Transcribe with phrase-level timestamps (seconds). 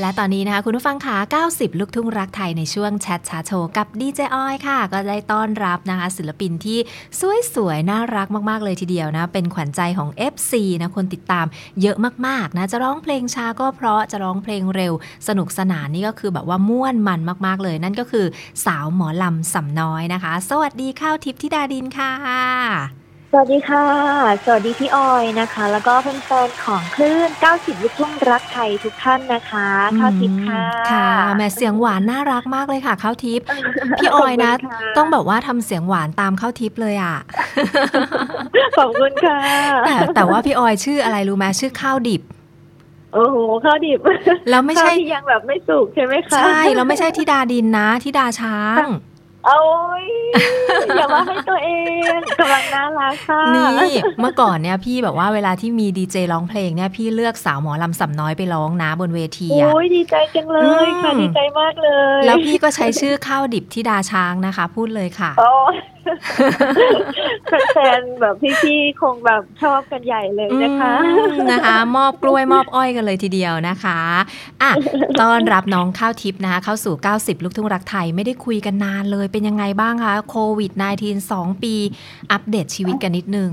[0.00, 1.16] และตอนนี้นะคะคุณผู้ฟังคะ
[1.48, 6.78] 90 ลูกทุ่งรักไทยในช่วงแชทชาโชว์กับดีเจอ้อยค่ะ ก็ได้ต้อนรับนะคะศิลปินที่
[7.54, 10.52] สวยๆน่ารักมาก ๆ เลยทีเดียวนะ เป็นขวัญใจของ FC
[10.82, 11.46] นะคนติดตาม
[11.82, 14.92] เยอะมาก ๆ นะ จะร้องเพลงช้าก็เพราะจะร้องเพลงเร็ว
[15.28, 18.26] สนุกสนานนี่ก็คือแบบว่าม่วนมันมาก ๆ เลย นั่นก็คือ
[18.66, 23.01] สาวหมอลำสำน้อยนะคะ สวัสดีข้าวทิพย์ธิดาดินค่ะ
[23.34, 23.86] สวัสดีค่ะ
[24.44, 29.68] สวัสดีพี่ออยนะคะ แล้วก็แฟนๆของคลื่น 90 ลูกทุ่งรักไทยทุกท่านนะคะ
[29.98, 33.46] ข้าวทิพย์ค่ะ ค่ะแหม่เสียงหวานน่ารักมากเลยค่ะข้าวทิพย์
[33.98, 37.16] พี่ออยนะขบคุณค่ต้องแบบว่าทำเสียงหวานตามข้าวทิพย์เลยอะ
[38.78, 39.38] ขอบคุณค่ะ
[39.86, 42.22] แต่แต่ว่าพี่ออยชื่ออะไรรู้ไหมชื่อข้าวดิบ
[43.14, 44.00] โอ้โหข้าวดิบ
[44.50, 48.86] แล้วไม่ใช่ข้าวที่ยังแบบไม่สุกใช่ไหมคะ ใช่ แล้วไม่ใช่ทิดาดินนะทิดาช้าง
[49.46, 49.60] โอ้
[50.02, 50.04] ย
[50.96, 51.70] อย่าว่าให้ตัวเอ
[52.16, 65.50] งกำลังน่ารักค่ะนี่เมื่อก่อนเนี่ยพี่แบบว่าเวลาที่มีดีเจร้องเพลงเนี่ยพี่เลือกสาวหมอลำสำน้อยไปร้องนะบนเวทีอะโอ้ยดีใจจังเลยค่ะอืมดีใจมากเลย แล้วพี่ก็ใช้ชื่อข้าวดิบทิดาช้างนะคะ พูดเลยค่ะโอ้
[67.72, 73.98] แฟนๆแบบพี่ๆคงแบบชอบกันใหญ่เลยนะคะอืมนะคะ มอบกล้วยมอบอ้อยกันเลยทีเดียวนะคะ
[74.62, 74.70] อะ
[75.20, 80.72] ต้อนรับน้องข้าวทิพย์นะคะ เข้าสู่ 90 ลูกทุ่งรักไทยไม่ได้คุยกันนานเลยเป็นยังไงบ้างคะโควิด
[81.02, 81.74] -19 2 ปี
[82.32, 83.52] อัปเดตชีวิตกันนิดนึง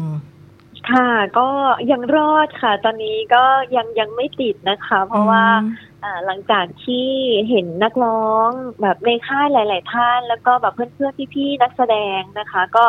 [0.91, 1.47] ค่ะก็
[1.91, 3.43] ยังรอดค่ะ ตอนนี้ก็
[3.75, 5.88] ยังยังไม่ติดนะคะ เพราะว่าอ่า
[6.25, 7.07] หลังจากที่
[7.49, 8.49] เห็นนักร้อง
[8.81, 12.85] แบบในค่ายหลาย ๆ ท่าน แล้วก็แบบเพื่อนๆพี่ๆนักแสดงนะคะ ก็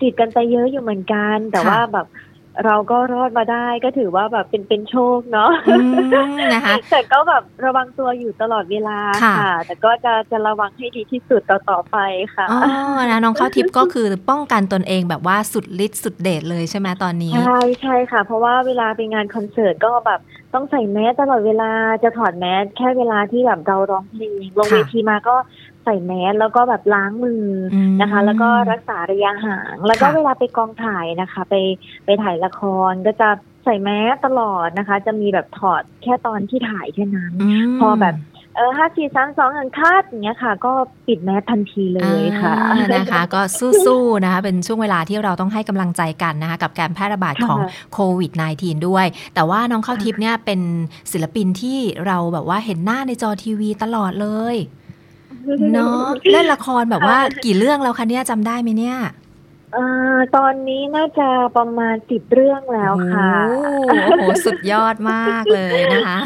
[0.00, 2.08] ติดกันไปเยอะอยู่เหมือนกัน แต่ค่ะว่าแบบ
[2.64, 5.76] เราก็รอดมาได้ก็ถือว่าแบบเป็นเป็นโชคเนาะอื
[6.36, 11.96] มนะคะแต่ก็แบบระวังตัวอยู่ตลอดเวลาค่ะค่ะแต่ก็จะจะระวังให้ดีที่สุดต่อต่อๆไป
[12.34, 12.60] ค่ะอ๋อ
[13.10, 20.20] นะน้องข้าวทิพย์ก็คือป้องกันตนเองแบบว่าสุดฤทธิ์สุดเดชเลยใช่ไหมตอนนี้ใช่ใช่ค่ะ เพราะว่าเวลาไปงานคอนเสิร์ตก็แบบ
[20.54, 21.70] ต้องใส่แมสตลอดเวลา
[22.04, 25.36] จะถอดแมสแค่เวลาที่แบบเราร้องเพลงลงค่ะเวทีมาก็
[25.84, 27.44] ใส่แมสแล้วก็แบบล้างมือ
[27.74, 31.54] อืมนะคะ แล้วก็รักษาระยะห่าง แล้วก็ค่ะเวลาไปกองถ่ายนะคะ ไป
[32.04, 33.28] ไปถ่ายละครก็จะ
[33.64, 37.32] ใส่แมสตลอดนะคะ จะมีแบบถอดแค่ตอนที่ถ่ายแค่นั้น
[37.64, 38.14] มพอแบบ
[38.56, 40.72] เออห้าสี่สามสองหนึ่ง cut อย่างเงี้ยค่ะ ก็
[41.06, 43.40] ปิดแมสทันทีเลยค่ะอ่านะคะ ก็
[43.86, 50.60] สู้ๆนะคะ เป็นช่วงเวลาที่เราต้องให้กำลังใจกันนะคะ กับการแพร่ระบาดของค่ะโควิด -19 ด้วย แต่ว่าน้องข้าวทิพย์เนี่ยเป็น
[51.12, 54.56] ศิลปินที่เราแบบว่าเห็นหน้าในจอทีวีตลอดเลย
[55.72, 56.02] เนาะ
[56.32, 59.84] เล่นละครแบบว่ากี่เรื่องแล้วคะเนี่ยจำได้ไหมเนี่ยเอ่
[60.16, 66.18] อตอนนี้น่าจะประมาณสิบเรื่องแล้วค่ะโอ้โหโอ้โหสุดยอดมากเลยนะคะ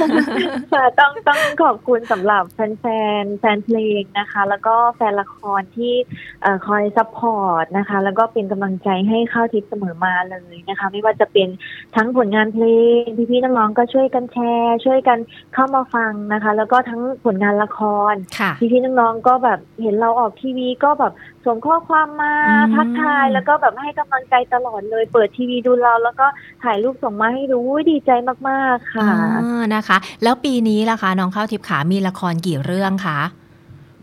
[0.73, 2.85] ค่ะต้องต้องขอบคุณสำหรับแฟนแฟ
[3.23, 5.95] นๆแฟนเพลงนะคะ แล้วก็แฟนละครที่
[6.43, 11.49] เอ่อคอย support นะคะ แล้วก็เป็นกำลังใจให้ข้าวทิพย์เสมอมาเลยนะคะ ไม่ว่าจะเป็น
[11.97, 12.65] ทั้งผลงานเพล
[13.01, 15.19] ง พี่ๆน้องๆก็ช่วยกันแชร์ ช่วยกัน
[15.55, 17.81] เข้ามาฟังนะคะ แล้วก็ทั้งผลงานละค
[18.12, 21.12] รค่ะพี่ๆน้องๆก็แบบเห็นเราออกทีวีก็แบบ
[21.47, 26.27] ส่งข้อความมาอืมทักทายแล้วก็แบบให้กำลังใจตลอดเลย เปิดทีวีดูเรา แล้วก็
[26.65, 28.11] ถ่ายรูปส่งมาให้ดูอุ๊ยดีใจ
[28.49, 33.21] มากๆค่ะอ่านะคะ แล้วปีนี้ล่ะคะน้องข้าวทิพย์ขามีละครกี่เรื่องคะ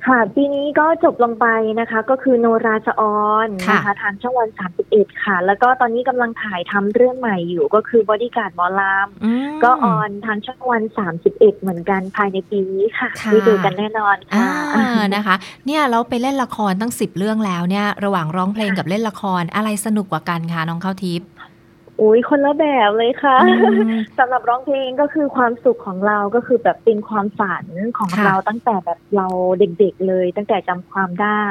[0.07, 1.47] ค่ะ ปีนี้ก็จบลงไป
[1.79, 4.49] นะคะ ก็คือโนราจะออนนะคะ ทางช่องวัน
[4.87, 10.83] 31ค่ะ แล้วก็ตอนนี้กำลังถ่ายทำเรื่องใหม่อยู่ก็คือบอดี้การ์ดหมอลามอืมก็ออนทางช่องวัน
[11.23, 21.27] 31เหมือนกันภายในปีนี้ค่ะค่ะได้ดูกันแน่นอนอ่าค่ะนะคะ เนี่ยเราไปเล่นละครตั้งสิบเรื่องแล้วเนี่ย ระหว่างร้องเพลงกับเล่นละครอะไรสนุกกว่ากันคะน้องข้าวทิพย์
[22.03, 27.65] อุ้ยคนละแบบเลยค่ะอืมสำหรับร้องเพลงก็คือความสุขของเราก็คือแบบเป็นความฝัน
[27.97, 29.27] ของค่ะเราตั้งแต่แบบเรา
[29.59, 31.45] เด็กๆเลย ตั้งแต่จำความได้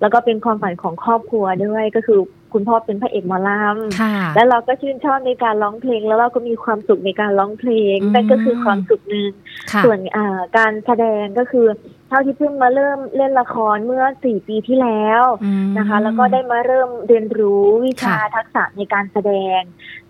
[0.00, 2.20] แล้วก็เป็นความฝันของครอบครัวด้วยก็คือ
[2.54, 9.30] คุณพ่อเป็นพระเอกหมอลำค่ะแล้วเราก็ชื่นชอบในการร้องเพลง แล้วเราก็มีความสุขในการร้องเพลงอืมนั่นก็คือความสุขหนึ่ง
[9.72, 11.66] ค่ะส่วนอ่าการแสดงก็คือ
[12.08, 19.60] เท่าที่เพิ่งมาเริ่มเล่นละครเมื่อสี่ปีที่แล้วอืมนะคะ แล้วก็ได้มาเริ่มเรียนรู้วิชาค่ะทักษะในการแสดง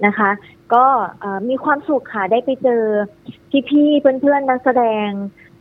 [0.06, 0.30] นะคะ
[0.74, 0.84] ก็
[1.20, 2.82] เอ่อมีความสุขค่ะได้ไปเจอ
[3.70, 5.10] พี่ๆเพื่อนๆนักแสดง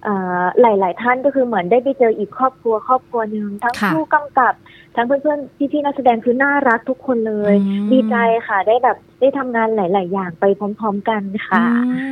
[0.03, 4.53] เอ่อหลายๆท่านก็คือเหมือนได้ไปเจออีกครอบครัวครอบครัวหนึ่งทั้งค่ะผู้กำกับ
[4.95, 8.15] ทั้งเพื่อนๆพี่ๆนักแสดงคือน่ารักทุกคนเลยอืมดีใจ
[8.47, 11.63] ค่ะ ได้แบบได้ทำงานหลาย ๆ อย่างไปพร้อม ๆ กันค่ะ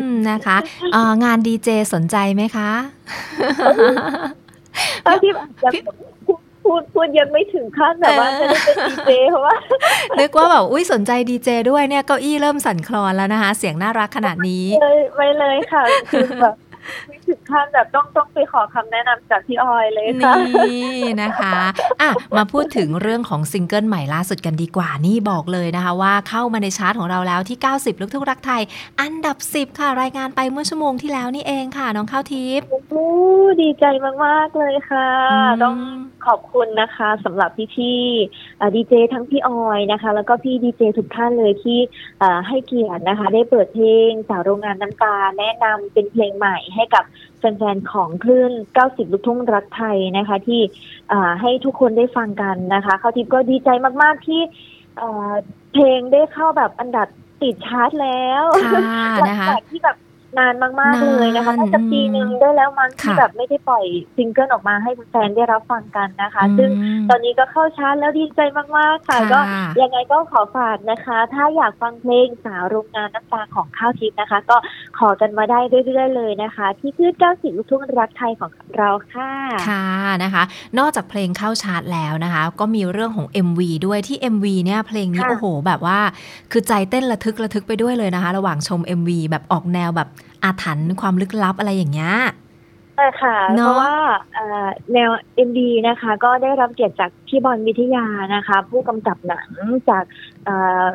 [0.02, 0.58] อืมนะคะ
[0.94, 2.72] เอ่องานดีเจสนใจไหมคะ
[5.06, 5.40] ตอนที่แบ
[5.70, 5.82] บพี่
[6.26, 6.34] พู
[6.64, 9.56] พูดพูดยังไม่ถึงขั้นแบบว่าจะได้เป็นดีเจเพราะว่า
[10.20, 16.56] นึกว่าแบบอุ้ยสนใจดีเจด้วยเนี่ยเก้าอี้เริ่มสั่นคลอนแล้วนะคะ เสียงน่ารักขนาดนี้เลยไม่เลยค่ะคือแบบ
[17.08, 20.34] ไม่ถึงขั้นแบบต้องต้องไปขอคำแนะนำจากพี่ออยเลยค่ะ
[20.68, 21.54] นี่นะคะ
[22.02, 28.62] อะมาพูดถึงเรื่องของซิงเกิลใหม่ล่าสุดกันดีกว่านี่บอกเลยนะคะว่าเข้ามาในชาร์ตของเราแล้วที่ 90 ลูกทุ่งรักไทย
[29.02, 33.08] อันดับ 10 ค่ะ รายงานไปเมื่อชั่วโมงที่แล้วนี่เองค่ะ น้องข้าวทิพย์โอ้
[33.62, 33.86] ดีใจ
[34.26, 35.10] มากๆเลยค่ะ
[35.58, 35.76] มต้อง
[36.26, 41.80] ขอบคุณนะคะสำหรับพี่ๆดีเจทั้งพี่ออยนะคะ แล้วก็พี่ดีเจทุกท่านเลยที่
[42.20, 47.04] เอ่อให้เกียรตินะคะ ได้เปิดเพลงสาวโรงงานน้ำตาแนะนำเป็นเพลงใหม่ให้กับ
[47.38, 48.52] แฟนๆของคลื่น
[48.82, 50.62] 90 ลูกทุ่งรักไทยนะคะ ที่
[51.10, 53.70] เอ่อให้ทุกคนได้ฟังกันนะคะเขาวทิพย์ก็ดีใจ
[54.02, 54.42] มากๆที่
[54.98, 55.32] เอ่อ
[55.74, 57.08] เพลงได้เข้าแบบอันดับ
[57.42, 58.84] ติดชาร์ตแล้วค่ะ
[59.20, 59.98] หลังนะคะจากที่แบบ
[60.40, 63.86] นานมากๆเลยนะคะนานน่าจะปีหนึ่งได้แล้วมั้งที่ค่ะแบบไม่ได้ปล่อย
[64.18, 66.70] ซิงเกิลออกมาให้แฟนๆได้รับฟังกันนะคะอืมซึ่ง
[67.10, 69.40] ตอนนี้ก็เข้าชาร์ตแล้วดีใจมากๆค่ะค่ะ ก็
[69.82, 74.58] ยังไงก็ขอฝากนะคะ ถ้าอยากฟังเพลงสาวโรงงานน้ำตาของข้าวทิพย์นะคะ ก็
[74.98, 79.32] ขอกันมาได้เรื่อยๆเลยนะคะ ที่คลื่น90ลูกทุ่งรักไทยของเราค่ะ
[79.70, 79.86] ค่ะ
[80.24, 80.44] นะคะ
[80.80, 86.00] นอกจากเพลงเข้าชาร์ตแล้วนะคะ ก็มีเรื่องของ MV ด้วยที่ MV เนี่ยเพลงนี้ค่ะโอ้โห แบบว่า
[86.52, 90.10] คือใจเต้นระทึกระทึกไปด้วยเลยนะคะ ระหว่างชม MV แบบออกแนวแบบ
[90.44, 92.14] อาถรรพ์ความลึกลับอะไรอย่างเงี้ย
[92.96, 93.96] ใช่ค่ะเนอะเพราะว่า
[94.34, 95.10] เอ่อแนว
[95.48, 99.50] MD นะคะ ก็ได้รับเกียรติจากพี่บอลวิทยานะคะ ผู้กำกับหนัง
[99.90, 100.04] จาก
[100.46, 100.86] เอ่อ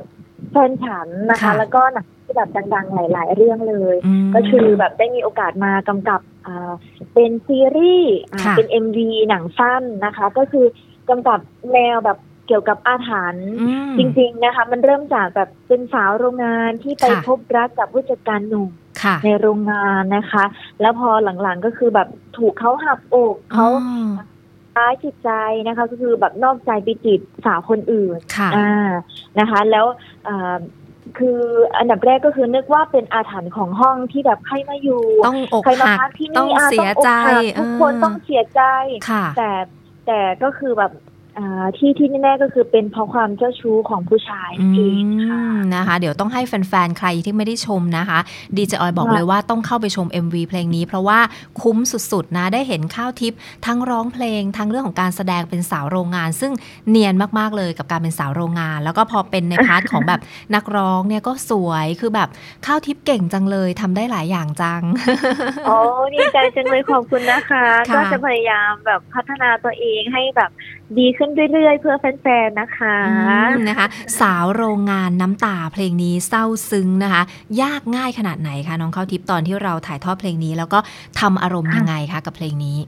[0.50, 3.96] แฟนฉันนะคะค่ะแล้วก็หนังที่แบบดังๆ หลายๆ เรื่องเลย
[4.26, 6.73] มก็คือแบบได้มีโอกาสมากำกับอ่า
[7.14, 10.67] เป็นซีรีส์อ่าค่ะเป็น MV หนังสั้นนะคะ ก็คือ
[11.08, 11.40] กำกับ
[11.73, 18.70] แนวแบบ เกี่ยวกับอาถรรพ์อืมจริง ๆนะคะ มันเริ่มจากแบบเป็นสาวโรงงานที่ไปค่ะพบรักกับผู้จัดการหนุ่ม
[19.02, 20.44] ค่ะในโรงงานนะคะ
[20.81, 21.08] แล้วพอ
[21.43, 24.08] หลังๆก็คือแบบถูกเขาหักอกเขาอ๋อ
[24.76, 25.31] ร้ายจิตใจ
[25.66, 28.90] นะคะ ก็คือแบบนอกใจไปจีบสาวคนอื่นค่ะอ่า
[29.38, 29.87] นะคะ แล้ว
[30.28, 30.56] อ่า
[31.19, 31.40] คือ
[31.76, 38.62] อันดับแรกก็คือนึกว่าเป็นอาถรรพ์ของห้องที่แบบใครมาอยู่ต้องอกใครมาหักพักที่ต้องนี่อะเสียใจต้องอกหักทุกคนเออต้องเสียใจ
[39.10, 39.50] ค่ะแต่
[40.06, 41.06] แต่ก็คือแบบอ่า
[41.77, 48.19] ที่ที่แน่ๆก็คือเป็นเพราะความเจ้าชู้ของผู้ชายอืเองค่ะมนะคะ เดี๋ยวต้องให้แฟนๆ ใครที่ไม่ได้ชมนะคะ
[48.56, 51.19] ดีเจออยบอกค่ะเลยว่าต้องเข้าไปชม MV เพลงนี้ เพราะว่า
[51.62, 51.79] คุ้ม
[52.12, 56.53] สุดๆ นะ ได้เห็นข้าวทิพย์ทั้งร้องเพลง ทั้งเรื่องของการแสดงเป็นสาวโรงงาน ซึ่ง
[56.91, 60.21] เนียนมากๆเลยกับการเป็นสาวโรงงาน แล้วก็พอเป็นใน part ของแบบ
[60.55, 62.29] นักร้องเนี่ยก็สวยคือแบบ
[62.67, 64.83] ข้าวทิพย์เก่งจังเลยทำได้หลายอย่างจัง
[65.67, 65.77] โอ้
[66.15, 70.50] ดีใจจังเลยขอบคุณนะคะค่ะก็จะพยายามแบบพัฒนาตัวเองให้แบบ
[70.99, 73.15] ดีขึ้นเรื่อยๆ เพื่อแฟนๆ นะคะอื
[73.50, 73.87] มนะคะ
[74.21, 77.23] สาวโรงงานน้ำตาเพลงนี้เศร้าซึ้งนะคะ
[77.62, 80.79] ยากง่ายขนาดไหนคะน้องข้าวทิพย์ตอนที่เราถ่ายทอดเพลงนี้ แล้วก็
[81.21, 82.79] ทำอารมณ์ยังไงคะกับเพลงนี้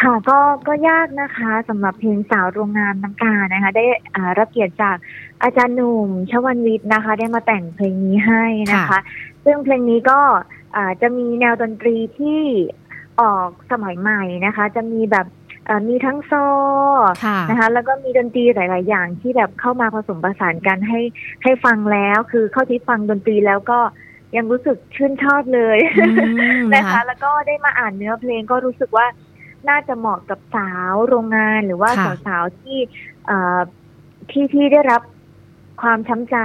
[0.00, 3.84] ค่ะก็ก็ยากนะคะสำหรับเพลงสาวโรงงานน้ำตานะคะ ได้
[4.14, 4.96] อ่ารับเกียรติจาก
[5.42, 9.00] อาจารย์หนุ่มชวันวิทย์นะคะ ได้มาแต่งเพลงนี้ให้นะคะค่ะ
[9.44, 10.20] ซึ่งเพลงนี้ก็
[10.76, 12.40] อ่าจะมีแนวดนตรีที่
[13.20, 15.47] ออกสมัยใหม่นะคะ จะมีแบบอ่า
[15.88, 16.32] มีทั้งโซ
[17.24, 21.00] ค่ะนะคะ แล้วก็มีดนตรีหลาย ๆ อย่างที่แบบเข้ามาผสมผสานกันให้
[21.42, 23.80] ให้ฟังแล้ว คือเข้าที่ฟังดนตรีแล้วก็
[24.36, 26.06] ยังรู้สึกชื่นชอบเลยอื
[26.58, 29.06] มนะนะคะคะ แล้วก็ได้มาอ่านเนื้อเพลงก็รู้สึกว่า
[29.68, 32.78] น่าจะเหมาะกับสาวโรงงานหรือว่าค่ะสาวๆที่
[33.26, 33.58] เอ่อ
[34.30, 35.02] ที่ที่ได้รับ
[35.82, 36.36] ความช้ำใจ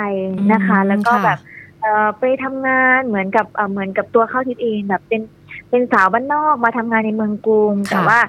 [0.54, 1.40] นะคะอืมแล้วก็ค่ะแบบ
[1.82, 5.22] เอ่อไปทำงานเหมือนกับเอ่อเหมือนกับตัวเข้าทิพย์เองแบบเป็น
[5.70, 8.20] เป็นสาวบ้านนอกมาทำงานในเมืองกรุง แต่ว่า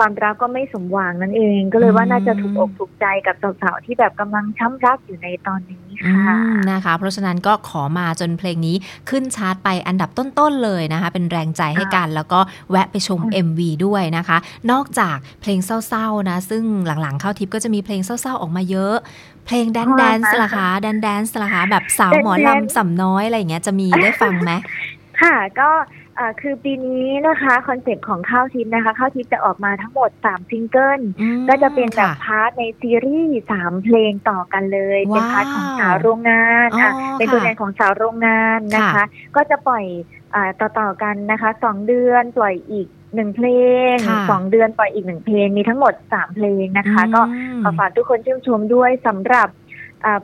[0.00, 8.76] ความรักก็ไม่สมหวังนั่นเอง ก็เลยว่าน่าจะถูกอกถูกใจกับสาวๆที่แบบกำลังช้ำรักอยู่ในตอนนี้อืค่ะมนะคะ เพราะฉะนั้นก็ขอมาจนเพลงนี้
[9.10, 12.40] ขึ้นชาร์ตไปอันดับต้นๆเลยนะคะ เป็นแรงใจให้กัน แล้วก็
[12.70, 14.38] แวะไปชมค่ะ MV ด้วยนะคะ
[14.70, 18.96] นอกจากเพลงเศร้าๆนะ ซึ่งหลังๆข้าวทิพย์ก็จะมีเพลงเศร้าๆออกมาเยอะ
[19.46, 24.52] เพลง dance dance ล่ะคะ dance dance ล่ะคะแบบสาวหมอลำซำน้อยอะไรอย่างเงี้ยจะมีได้ฟังไหม
[25.22, 39.04] ค่ะก็เอ่อคือปีนี้นะคะคอนเซ็ปต์ของข้าวทิพย์นะคะข้าวทิพย์จะออกมาทั้งหมด3ซิงเกิลอืมก็จะเป็นแบบค่ะ part ในซีรีส์สามเพลงต่อกันเลย เป็นว้าว part ของสาวโรงงานอ๋ออะเป็นตัวค่ะแทนของสาวโรงงานนะคะค่ะ
[39.36, 39.84] ก็จะปล่อย
[40.34, 43.48] อ่าต่อๆกันนะคะสองเดือนปล่อยอีกหนึ่งเพล
[43.92, 49.69] งค่ะสองเดือนปล่อยอีกหนึ่งเพลงมีทั้งหมดสามเพลงนะคะ ก็อืมขอฝากทุกคนชื่นชมด้วยสำหรับอ่า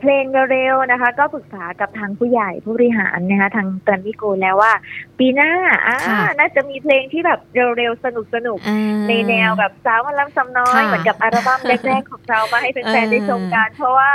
[0.00, 4.73] เพลงเร็วๆนะคะ ก็ปรึกษากับทางผู้ใหญ่ผู้บริหารนะคะ ทางแกรมมี่โกแล้วว่า
[5.18, 5.50] ปีหน้า
[5.87, 7.40] อ่าค่ะน่าจะมีเพลงที่แบบ
[7.76, 8.06] เร็วๆส
[8.47, 14.11] นุกๆอ่าในแนวแบบสาวมาลำซำน้อยค่ะเหมือนกับอัลบั้มแรกๆของเรามาให้แฟนเออๆได้ชมกัน เพราะว่า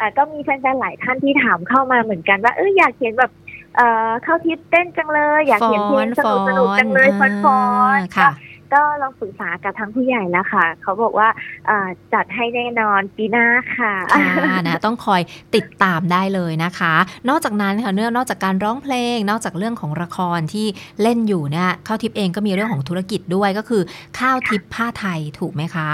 [0.00, 3.32] อ่าก็มีแฟนๆหลายท่านที่ถามเข้ามาเหมือนกันว่าเอออยากเห็นแบบ
[3.76, 6.20] เอ่อเข้าทิปเต้นจังเลย อยากเห็นเพลงส
[6.58, 7.62] นุกๆจังเลยฟอ
[7.98, 8.30] นๆค่ะ
[8.74, 11.28] ก็ลองปรึกษากับทั้งผู้ใหญ่แล้วค่ะ เขาบอกว่า
[11.68, 15.20] อ่าจัดให้แน่นอนปีหน้าค่ะค่ะนะต้องคอย
[15.56, 16.94] ติดตามได้เลยนะคะ
[17.28, 20.66] นอกจากนั้นค่ะเนื่องนอกจากการร้องเพลง นอกจากเรื่องของละครที่
[21.02, 23.82] เล่นอยู่เนี่ยข้าวทิพย์เองก็มีเรื่องของธุรกิจด้วยก็คือ
[24.18, 25.88] ข้าวทิพย์ผ้าไทยถูกไหมคะ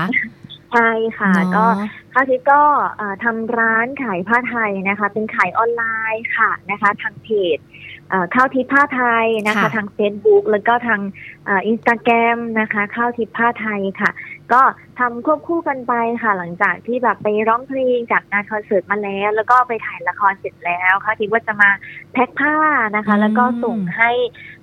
[0.73, 1.67] ใช่ค่ะเนาะก็
[2.13, 2.63] ข้าวทิพย์ก็
[3.01, 5.83] อ่าทำร้านขายผ้าไทยนะคะ เป็นขายออนไล
[6.15, 7.59] น์ค่ะนะคะ ทางเพจ
[8.13, 11.01] อ่าข้าวทิพย์ผ้าไทยนะคะค่ะทาง Facebook แล้วก็ทาง
[11.67, 14.11] อินสตาแกรมนะคะข้าวทิพย์ผ้าไทยค่ะ
[14.53, 14.63] ก็
[14.99, 21.71] ทำควบคู่กันไปค่ะ หลังจากที่แบบไปร้องเพลงจากงานคอนเสิร์ตมาแล้ว แล้วก็ไปถ่ายละครเสร็จแล้วข้าวทิพย์ว่าจะมา
[22.13, 22.55] แพ็คผ้า
[22.97, 24.11] นะคะ แล้วก็ส่งให้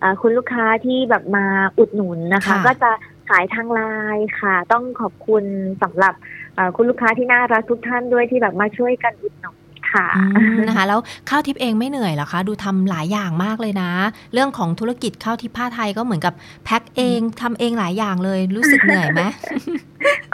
[0.01, 1.45] อ่าคุณลูกค้าที่แบบมา
[1.77, 2.91] อุดหนุนนะคะค่ะก็จะ
[3.29, 3.81] ขายทางไล
[4.15, 5.43] น์ค่ะ ต้องขอบคุณ
[5.83, 6.13] สำหรับ
[6.55, 9.57] เอ่อคุณลูกค้าที่น่ารักทุกท่านด้วยที่แบบมาช่วยกันอุดหนุน
[9.91, 13.91] ค่ะอืมนะคะ แล้วข้าวทิพย์เองไม่เหนื่อยเหรอคะ ดูทำหลายอย่างมากเลยนะ
[14.33, 16.33] เรื่องของธุรกิจข้าวทิพย์ผ้าไทยก็เหมือนกับ
[16.65, 19.21] แพ็คเองทำเองหลายอย่างเลยรู้สึกเหนื่อยไหม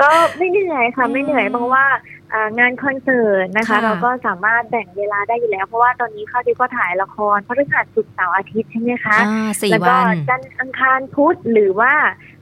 [0.02, 2.21] ก็ไม่เหนื่อยค่ะอืมไม่เหนื่อยเพราะว่าอ่า
[2.60, 11.94] งานคอนเสิร์ตนะคะค่ะเราก็สามารถแบ่งเวลาได้อยู่แล้ว เพราะว่าตอนนี้ข้าวทิพย์ก็ถ่ายละครพฤหัสศุกร์เสาร์อาทิตย์ใช่ไหมคะอ่าสี่แล้วก็วันจันทร์อังคารพุธหรือว่า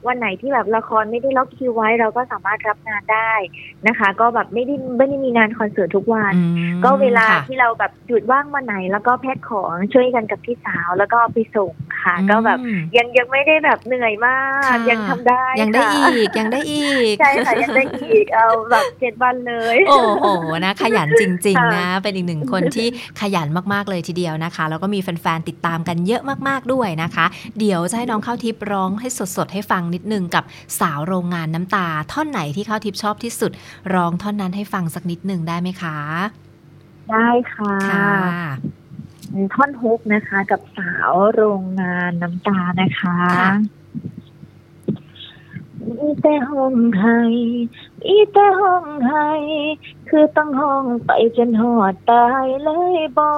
[0.08, 3.32] วันไหนที่แบบละครไม่ได้ล็อกคิวไว้ เราก็สามารถรับงานได้
[3.88, 20.26] นะคะ ก็แบบไม่ได้ไม่ได้มีงานคอนเสิร์ตทุกวันอืมก็เวลาค่ะที่เราแบบหยุดว่างวันไหน แล้วก็แพ็คของช่วยกันกับพี่สาวแล้วก็เอาไปส่ง ค่ะ ก็แบบอืมยังยังไม่ได้แบบเหนื่อยมากค่ะยังทำได้ยังได้ค่ะอีกยังได้อีกใช่ค่ะยังได้อีกเอาแบบเจ็ดวันเลย โอ้โห
[20.66, 22.88] นะขยันจริง ๆนะค่ะเป็นอีกหนึ่งคนที่
[23.22, 27.26] ขยันมากๆเลยทีเดียวนะคะ แล้วก็มีแฟนๆติดตามกันเยอะมากๆด้วยนะคะ
[27.60, 30.44] เดี๋ยวจะให้น้องข้าวทิพย์ร้องให้สดๆให้ฟังนิดนึงกับ
[30.80, 33.52] สาวโรงงานน้ำตา ท่อนไหนที่ข้าวทิพย์ชอบที่สุด
[33.94, 35.98] ร้องท่อนนั้นให้ฟังสักนิดนึงได้ไหมคะ
[37.10, 38.79] ได้ค่ะค่ะ
[39.54, 43.20] ท่อนฮุกนะคะ กับสาวโรงงานน้ำตานะคะ
[45.98, 47.20] มีแต่ห้องไห้
[48.06, 49.30] มีแต่ห้องไห้
[50.10, 53.34] คือต้องห้องไปจนหอดตายเลยบอ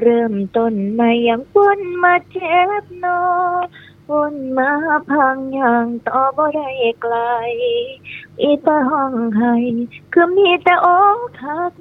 [0.00, 3.22] เริ่มต้นมาอย่างวนมาเจ็บนอ
[4.10, 4.70] วนมา
[5.10, 7.16] พังอย่างต่อบ่ได้ไกล
[8.38, 9.54] มีแต่ห้องไห้
[10.12, 10.88] คือมีแต่อ
[11.28, 11.72] กหัก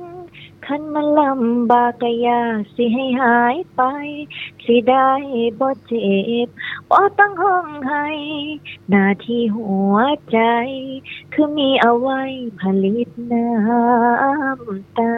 [0.66, 2.42] คันมันลำบากกะยา
[2.76, 3.82] สิให้หายไป
[4.66, 5.10] สิได้
[5.60, 6.10] บ่เจ็
[6.46, 6.48] บ
[6.90, 8.08] บ่ต้องห้องให้
[8.90, 9.96] หน้าที่หัว
[10.32, 10.40] ใจ
[11.34, 12.22] คือมีเอาไว้
[12.60, 15.14] ผลิตน้ำตา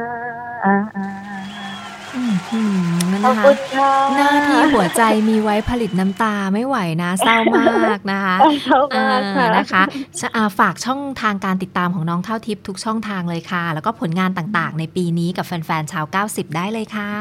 [3.12, 9.84] นั่นขอบนะคะคุณค่ะหน้าที่หัวใจมีไว้ผลิตน้ำตาไม่ไหวนะเศร้ามากนะคะเข้ามาค่ะอ่านะคะ
[10.20, 17.12] ชะอ่าฝากช่องทางการติดตามของน้องข้าวทิพย์ทุกช่องทางเลยค่ะ แล้วก็ผลงานต่างๆ ในปีนี้กับแฟนๆชาว 90 ได้เลยค่ะ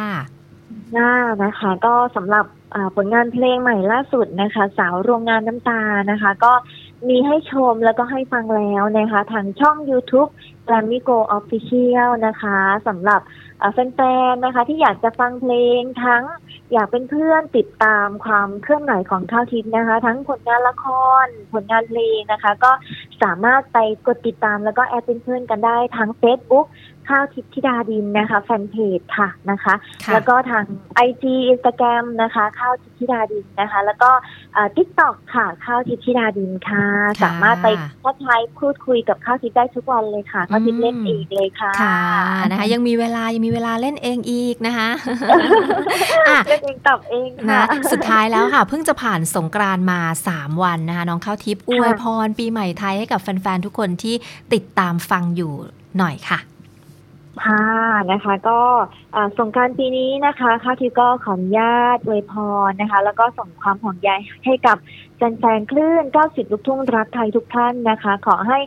[0.93, 1.13] หน้า
[1.45, 2.45] นะคะ ก็สำหรับ
[2.75, 5.81] อ่าผลงานเพลงใหม่ล่าสุดนะคะ สาวโรงงานน้ำตา
[6.11, 6.53] นะคะ ก็
[7.09, 10.31] มีให้ชมแล้วก็ให้ฟังแล้วนะคะ ทางช่อง YouTube
[10.69, 14.01] g r a m m y Go Official นะคะสำหรับอ่า แฟ
[14.33, 16.25] นๆนะคะที่อยากจะฟังเพลงทั้ง
[16.73, 20.87] อยากเป็นเพื่อนติดตามความเคลื่อนไหวของข้าวทิพย์นะคะ ทั้งผลงานละค
[21.25, 22.73] ร ผลงานเพลงนะคะ ก็
[23.23, 26.67] สามารถไปกดติดตามแล้วก็แอดเป็นเพื่อนกันได้ทั้ง Facebook
[27.11, 29.75] ข้าวทิพย์ธิดาดินนะคะแฟนเพจค่ะนะคะ
[30.05, 30.65] ค่ะแล้วก็ทาง
[31.09, 34.11] IG Instagram นะคะข้าวทิพย์ธิดาดินนะคะ แล้วก็
[34.77, 36.85] ทิกตอกค่ะข้าวทิพย์ธิดาดินค่ะ
[37.21, 37.69] ค่ะ สามารถไป
[38.03, 41.99] ทักทายพูดคุยกับข้าวทิพย์ได้ทุกวันเลยค่ะข้าวทิพย์เล่นเองเลยค่ะค่ะ
[42.51, 44.89] นะคะ ยังมีเวลายังมีเวลาเล่นเองอีกนะคะ
[46.29, 47.63] อะเล่นเองตอบเองนะค่ะ
[47.93, 50.01] สุดท้ายแล้วค่ะ เพิ่งจะผ่านสงกรานต์มา
[50.33, 54.15] 3 วันนะคะ น้องข้าวทิพย์อวยพรปีใหม่ไทยให้กับแฟนๆทุกคนที่
[54.53, 55.53] ติดตามฟังอยู่
[55.99, 56.41] หน่อยค่ะ
[57.45, 57.65] ค่ะ
[58.13, 58.61] นะคะ ก็
[59.15, 62.33] อ่าสงกรารปีนี้นะคะข้าทิพย์ก็ขออนุญาตอวยพ
[62.69, 64.11] รนะคะ แล้วก็ส่งความห่วงใย
[64.45, 64.77] ให้กับ
[65.21, 68.59] แฟนๆคลื่น 90 ลูกทุ่งรักไทยทุกท่านนะคะ ขอให้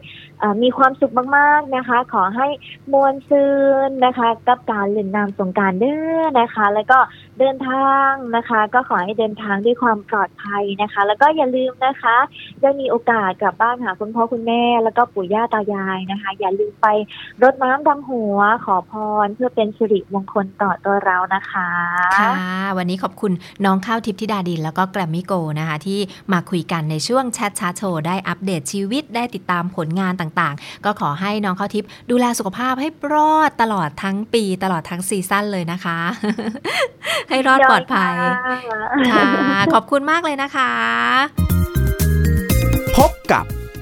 [0.63, 2.48] มีความสุขมากๆนะคะ ขอให้
[2.93, 3.45] มวลซื
[3.88, 7.00] นนะคะ กับการเล่นน้ำสงการเด้อนะคะ แล้วก็
[7.39, 12.15] เดินทางนะคะ ก็ขอให้เดินทางด้วยความปลอดภัยนะคะ แล้วก็อย่าลืมนะคะ
[12.62, 16.88] ได้มีโอกาสกลับบ้านหาคุณพ่อคุณแม่ แล้วก็ปู่ย่าตายายนะคะ อย่าลืมไป
[17.43, 18.93] รดน้ำดำหัวขอพ
[19.25, 21.69] รเพื่อเป็นสิริมงคลต่อตัวเรานะคะ
[22.19, 22.33] ค่ะ
[22.77, 23.31] วันนี้ขอบคุณ
[23.65, 26.00] น้องข้าวทิพย์ธิดาดินแล้วก็แกรมมี่โกนะคะ ที่
[26.33, 36.00] มาคุยกันในช่วงแชทชาร์ตโชว์ได้อัปเดตชีวิตได้ติดตามผลงานต่างๆ ก็ขอให้น้องข้าวทิพย์ดูแลสุขภาพให้รอดตลอดทั้งปีตลอดทั้งซีซั่นเลยนะคะ
[37.29, 38.13] ให้รอดปลอดภัย
[39.12, 39.25] ค่ะ
[39.73, 40.71] ขอบคุณมากเลยนะคะ
[42.97, 43.45] พบกับ